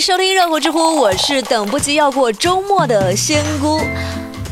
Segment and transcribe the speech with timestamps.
[0.00, 3.78] 收听热乎知乎，我是等不及要过周末的仙姑。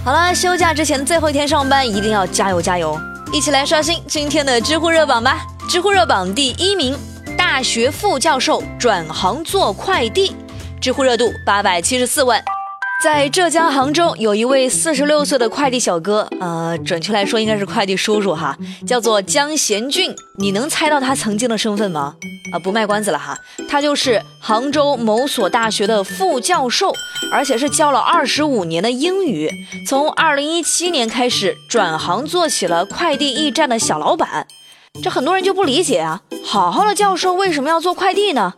[0.04, 3.00] 好了，休假之前最后一天上班，一定要加油加油！
[3.32, 5.46] 一起来刷新今天的知乎热榜吧。
[5.66, 6.94] 知乎热榜第一名，
[7.36, 10.36] 大学副教授转行做快递，
[10.82, 12.44] 知乎热度八百七十四万。
[13.00, 20.12] 在浙江杭州，有一位四十六岁的快递小哥，呃，准确来说应该是快递叔叔哈，叫做江贤俊。
[20.38, 22.16] 你能猜到他曾经的身份吗？
[22.52, 23.38] 啊，不卖关子了哈，
[23.68, 26.92] 他就是杭州某所大学的副教授，
[27.32, 29.48] 而且是教了二十五年的英语。
[29.86, 34.48] 从二零一七年开始转行做起了快递驿站的小老板。
[35.04, 38.54] 这很多人就不理解啊，好好的教授为什么要做快递呢？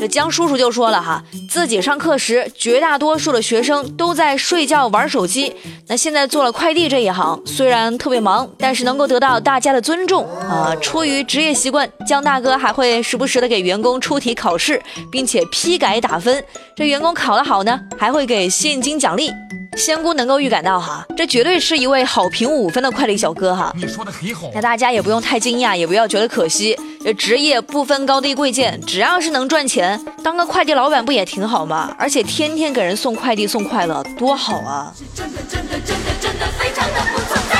[0.00, 5.54] 这江叔叔就说了哈，自己上课时绝大多数的学生都在睡觉玩手机，
[5.88, 10.74] 那现在做了快递这一行，虽然特别忙，但是能够得到大家的尊重啊。
[10.80, 14.82] 出于职业习惯，江大哥还会时不时的给员工出题考试，
[15.12, 16.42] 并且批改打分。
[16.74, 19.30] 这员工考得好呢，还会给现金奖励。
[19.76, 23.72] 仙姑能够预感到哈，这绝对是一位好评五分的快递小哥哈。
[23.76, 26.78] 你说的很好，那大家也不用太惊讶，也不要觉得可惜。
[27.02, 31.94] 这职业不分高低贵贱，只要是能赚钱，当个快递老板不也挺好吗？
[31.98, 34.92] 而且天天给人送快递送快乐，多好啊！
[35.14, 37.56] 真的真的真的真的非常的不存在。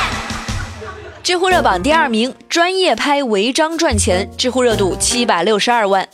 [1.23, 6.07] 知乎热榜第二名，专业拍违章赚钱，知乎热度七百六十二万。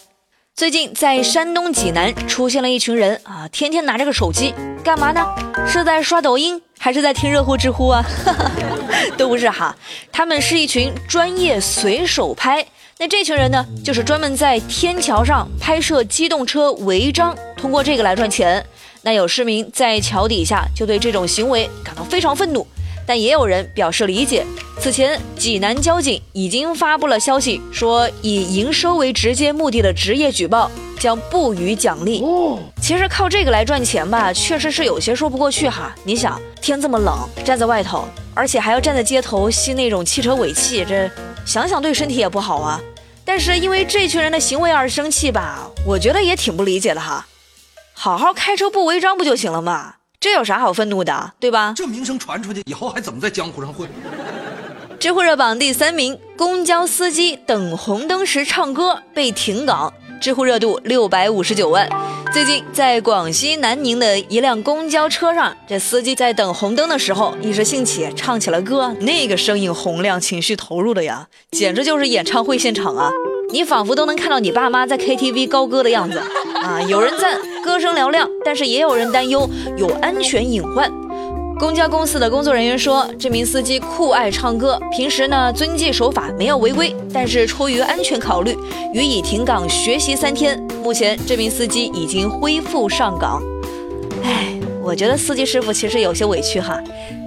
[0.57, 5.23] 最近在山东济南出现了一群人啊，天天拿着个手机干嘛呢？
[5.69, 8.03] 是在刷抖音还是在听热乎知乎啊？
[9.19, 9.77] 都不是哈，
[10.11, 12.67] 他们是一群专业随手拍。
[12.97, 18.65] 那这群人呢，就是专门在天桥上拍摄机动车违章，通过这个来赚钱。
[19.03, 22.67] 那有市民在桥底下就对这种行为感到非常愤怒。
[23.07, 24.45] 但也有人表示理解。
[24.79, 32.23] 此前，济南交警已经发布了消息，说以营收为直接目的的职业举报将不予奖励。
[32.81, 35.93] 其实靠这个来赚钱吧，确实是有些说不过去哈。
[36.05, 41.11] 你想，天这么冷，站在外头，而且还要站在街头吸那种汽车尾气，这
[41.45, 42.81] 想想对身体也不好啊。
[43.25, 47.27] 但是因为这群人的行为而生气吧，我觉得也挺不理解的哈。
[47.93, 49.95] 好好开车不违章不就行了嘛？
[50.21, 51.75] 这有啥好愤怒的，对吧？
[51.77, 53.89] 这名声传出去以后，还怎么在江湖上混？
[54.99, 61.89] 知乎热榜第三名，公交司机等红灯时唱歌被停岗，知乎热度六百五十九万。
[62.33, 73.11] 最近在广西南宁的一辆公交车上，这司机在等红灯的时候，一时兴起唱起了歌，那个声音洪亮，情绪投入的呀，简直就是演唱会现场啊！
[73.53, 76.19] 你仿佛都能看到你爸妈在 KTV 高歌的样子
[76.63, 76.81] 啊！
[76.89, 80.91] 有人赞歌声嘹亮，但是也有人担忧有安全隐患。
[81.59, 88.55] 公交公司的工作人员说，这名司机酷爱唱歌，平时呢遵纪守法，没有违规，但是出于安全考虑，
[88.93, 90.63] 予以停岗学习三天。
[90.83, 93.43] 目前这名司机已经恢复上岗。
[94.23, 96.79] 哎，我觉得司机师傅其实有些委屈哈。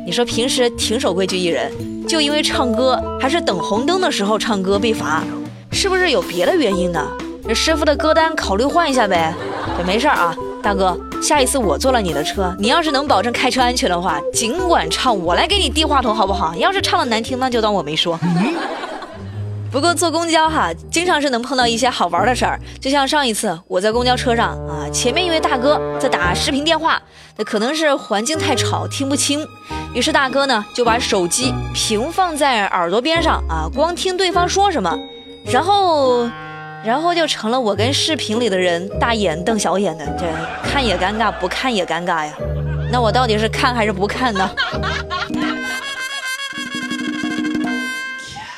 [0.06, 1.72] 你说平时挺守规矩一人，
[2.07, 5.23] 就因为唱歌，还是等红灯的时候唱歌被罚。
[5.72, 7.03] 是不是有别的原因呢？
[7.47, 9.34] 这师傅的歌单考虑换一下呗。
[9.75, 16.53] 这没事儿啊，大哥，下一次我坐了你的车，你要是能保证开车安全的话，尽管唱，我来给你递话筒好不好？
[16.56, 18.20] 要是唱的难听，那就当我没说。
[19.72, 22.59] 不过坐公交哈，经常是能碰到一些好玩的事儿。
[22.80, 27.00] 就像上一次我在公交车上啊，前面一位大哥在打视频电话，
[27.38, 29.47] 那可能是环境太吵听不清，
[29.94, 34.97] 于是大哥呢就把手机平放在耳朵边上啊，光听对方说什么。
[35.46, 36.28] 然后，
[36.84, 40.25] 然后就成了我跟视频里的人大眼瞪小眼的，这
[40.67, 42.34] 看也尴尬，不看也尴尬呀。
[42.91, 44.50] 那我到底是看还是不看呢？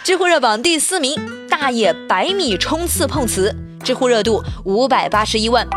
[0.03, 1.15] 知乎热榜第四名，
[1.49, 5.67] 大爷百米冲刺碰瓷，知乎热度五百八十一万。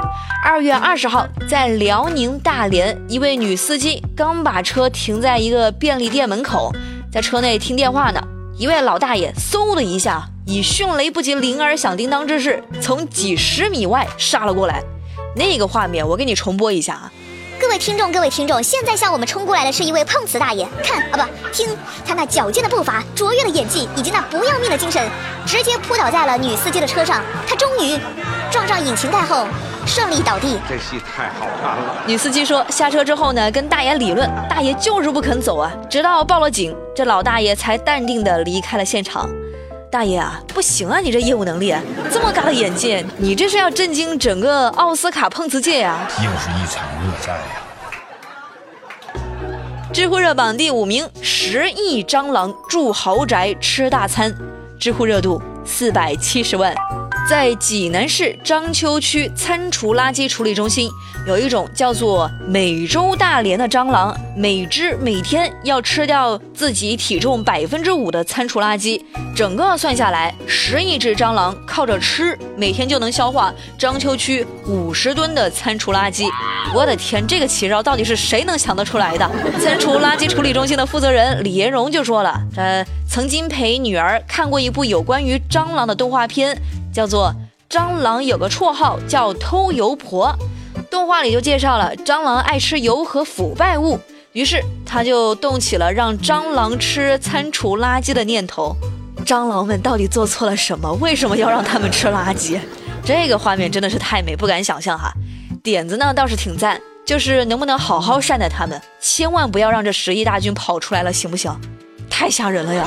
[0.44, 6.70] 二月二十号，在辽宁大连，一位女司机刚把车停在一个便利店门口，
[7.10, 8.20] 在车内听电话呢。
[8.56, 14.82] 一位老大爷嗖的一下，以迅雷不及铃儿响叮当之势，从几十米外杀了过来。
[15.34, 17.12] 那个画面，我给你重播一下啊！
[17.58, 21.66] 各位听众，各位听众，现在向我们冲过来的是一位碰瓷大爷，看啊不，听
[22.04, 25.08] 他那矫健的步伐、卓越的演技以及那不要命的精神，
[25.46, 27.22] 直接扑倒在了女司机的车上。
[27.46, 27.98] 他终于
[28.50, 29.46] 撞上引擎盖后。
[29.86, 32.02] 顺利倒地，这戏太好看了。
[32.06, 39.28] 女司机说，下车之后呢，跟大爷理论，大爷就是不肯走啊，直到报了警，这老大爷才淡定的离开了现场。
[39.94, 41.72] 大爷啊，不行啊，你这业务能力，
[42.10, 46.08] 这么大的眼界，你这是要震惊整个奥斯卡碰瓷界呀！
[46.16, 47.62] 又是一场恶战呀！
[49.92, 54.34] 知乎热榜第五名，十亿蟑螂住豪宅吃大餐，
[54.80, 56.74] 知乎热度四百七十万。
[57.26, 60.90] 在济南市章丘区餐厨垃圾处理中心，
[61.26, 69.00] 有一种叫做美洲大蠊的蟑螂，每只每天要吃掉自己体重百分之五的餐厨垃圾。
[69.34, 76.28] 整个算下来，十亿只蟑螂靠着吃，每天就能消化章丘区五十吨的餐厨垃圾。
[76.74, 79.28] 我的天，这个奇招到底是谁能想得出来的？
[79.58, 86.54] 餐厨垃圾处理中心的负责人李延荣就说了，呃，曾经陪女儿看过一部有关于蟑螂的动画片。
[86.94, 87.34] 叫做
[87.68, 90.32] 蟑螂有个绰号叫偷油婆，
[90.88, 93.98] 动画里就介绍了蟑螂爱吃油和腐败物，
[94.32, 98.76] 于是他就动起了让蟑螂吃餐厨垃圾的念头。
[99.26, 100.92] 蟑螂们到底做错了什么？
[100.94, 102.58] 为什么要让他们吃垃圾？
[103.04, 105.12] 这个画面真的是太美，不敢想象哈。
[105.62, 111.50] 点子呢倒是挺赞，就是能不能好好善待他们，千万不要让这十亿大军跑出来了，行不行？
[112.08, 112.86] 太吓人了呀！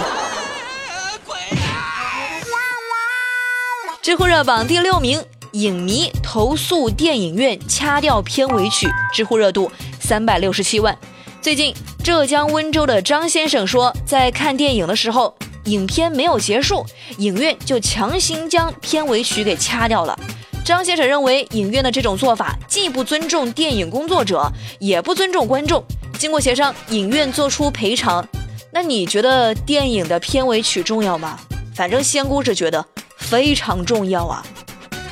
[4.07, 5.21] 知乎热榜第六名，
[5.51, 9.69] 影迷投诉电影院掐掉片尾曲，知乎热度
[9.99, 10.97] 三百六十七万。
[11.41, 16.85] 最近，浙江温州的张先生说，在看电影的时候，影片没有结束，
[17.17, 20.17] 影院就强行将片尾曲给掐掉了。
[20.63, 24.49] 张先生认为，影院的这种做法既不尊重电影工作者，
[24.79, 25.83] 也不尊重观众。
[26.17, 28.25] 经过协商，影院做出赔偿。
[28.71, 31.37] 那你觉得电影的片尾曲重要吗？
[31.75, 32.85] 反正仙姑是觉得。
[33.29, 34.43] 非常重要啊！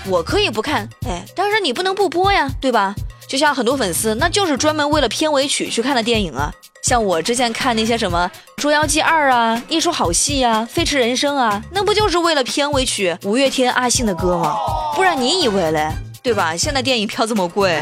[0.08, 2.96] 我可以不看，哎，但是你不能不播呀，对吧？
[3.28, 6.52] 就像很多粉丝，那就是专门为了片尾曲去看的电影啊。
[6.84, 8.30] 像我之前看那些什么
[8.62, 14.56] 《捉妖记二》啊，《一出好戏》啊，《飞驰人生》啊，那不就是为了片尾曲五月天阿信的歌吗？
[14.96, 15.90] 不然你以为嘞，
[16.22, 16.56] 对吧？
[16.56, 17.82] 现在电影票这么贵，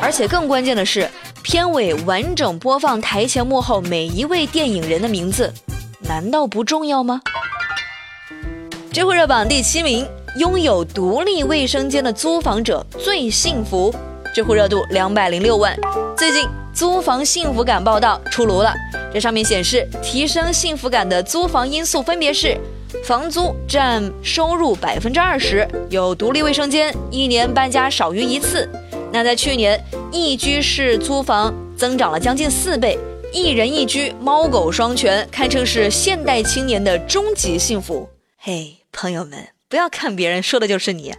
[0.00, 1.10] 而且更关键的是，
[1.42, 5.52] 片尾完整播放台前幕后每一位电影人的名字，
[6.02, 7.20] 难道不重要吗？
[8.94, 10.06] 知乎热榜第七名，
[10.38, 13.92] 拥有独立卫生间的租房者最幸福。
[14.32, 15.76] 知乎热度两百零六万。
[16.16, 18.72] 最近租房幸福感报道出炉了，
[19.12, 22.56] 这上面显示提升幸福感的租房因素分别是：
[23.02, 28.70] 房租占收入百分之二十，有独立卫生间，一年搬家少于一次。
[29.12, 32.96] 那在去年，一居室租房增长了将近四倍，
[33.32, 38.08] 一人一居，猫狗双全，堪称是现代青年的终极幸福。
[38.46, 38.76] 嘿。
[38.92, 41.14] 朋友们，不要看别人说的就是你，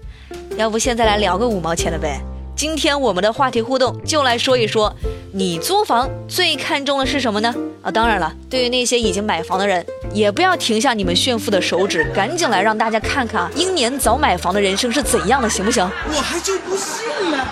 [0.58, 2.22] 要不现在来聊个五毛钱的呗？
[2.56, 4.96] 今天我们的话题互动就来说一说，
[5.34, 7.52] 你租房最看重的是什么呢？
[7.82, 9.84] 啊，当然了，对于那些已经买房的人，
[10.14, 15.84] 也不要停下你们炫富的手指，赶紧来让大家看看啊英年早买房的人生是怎样的，行不行？
[15.84, 17.48] 我还就不信了。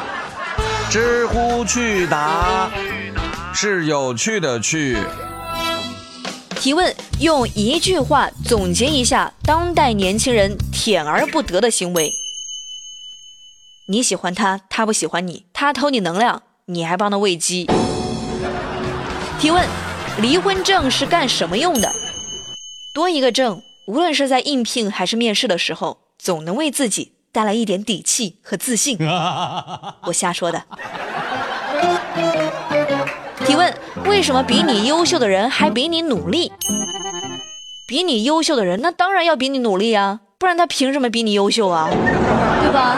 [0.91, 2.69] 知乎趣答
[3.55, 4.99] 是有趣的趣。
[6.55, 12.13] 提问：用一句话总结一下当代年轻人舔而不得的行为。
[13.87, 17.69] 你喜欢他，他不喜欢你，他偷你能量，你还帮他喂鸡。
[19.39, 19.65] 提问：
[20.19, 21.95] 离婚证是干什么用的？
[22.93, 28.97] 多一个证，无论是在应聘还是面试的时候，总能为自己带来一点底气和自信。
[30.03, 30.61] 我瞎说的。
[33.53, 33.71] 提问：
[34.05, 36.51] 为什么比你优秀的人还比你努力？
[37.85, 41.87] 比你优秀的人，那当然要比你努力啊，不然他凭什么比你优秀啊？
[41.91, 42.97] 对吧？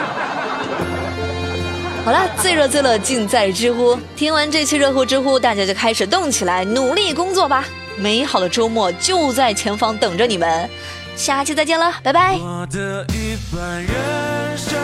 [2.06, 3.98] 好了，最热最乐尽在知乎。
[4.16, 7.62] 听完这期热乎知乎，大家就开始动起来，努力工作吧。
[7.98, 10.70] 美好的周末就在前方等着你们，
[11.16, 12.38] 下期再见了，拜拜。
[12.38, 14.74] 我的一半人生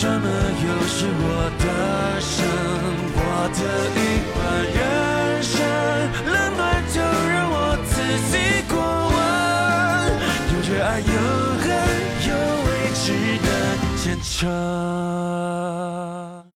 [0.00, 1.22] 什么又是我
[1.60, 1.64] 的
[2.22, 2.40] 生，
[3.12, 3.20] 我
[3.52, 3.60] 的
[3.94, 3.98] 一
[4.32, 4.40] 半
[4.72, 4.80] 人
[5.42, 5.60] 生，
[6.24, 6.96] 冷暖就
[7.28, 7.92] 让我自
[8.32, 8.32] 己
[8.66, 8.74] 过
[9.12, 9.14] 问，
[10.54, 11.04] 有热爱有
[11.60, 11.68] 恨，
[12.30, 12.30] 有
[12.64, 13.04] 未知
[13.44, 13.46] 的
[13.98, 14.48] 牵扯。